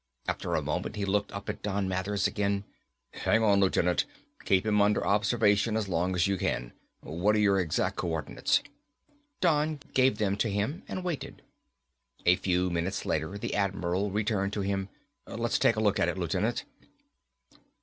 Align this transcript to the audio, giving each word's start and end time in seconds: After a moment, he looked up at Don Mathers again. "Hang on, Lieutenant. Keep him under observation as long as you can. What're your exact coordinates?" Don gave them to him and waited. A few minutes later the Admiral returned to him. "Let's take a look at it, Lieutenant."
After 0.27 0.55
a 0.55 0.63
moment, 0.63 0.95
he 0.95 1.05
looked 1.05 1.31
up 1.31 1.47
at 1.47 1.61
Don 1.61 1.87
Mathers 1.87 2.25
again. 2.25 2.63
"Hang 3.11 3.43
on, 3.43 3.59
Lieutenant. 3.59 4.05
Keep 4.45 4.65
him 4.65 4.81
under 4.81 5.05
observation 5.05 5.77
as 5.77 5.87
long 5.87 6.15
as 6.15 6.25
you 6.25 6.37
can. 6.37 6.73
What're 7.01 7.37
your 7.37 7.59
exact 7.59 7.97
coordinates?" 7.97 8.63
Don 9.41 9.79
gave 9.93 10.17
them 10.17 10.37
to 10.37 10.49
him 10.49 10.81
and 10.87 11.03
waited. 11.03 11.43
A 12.25 12.35
few 12.35 12.71
minutes 12.71 13.05
later 13.05 13.37
the 13.37 13.53
Admiral 13.53 14.09
returned 14.09 14.53
to 14.53 14.61
him. 14.61 14.89
"Let's 15.27 15.59
take 15.59 15.75
a 15.75 15.79
look 15.79 15.99
at 15.99 16.09
it, 16.09 16.17
Lieutenant." 16.17 16.63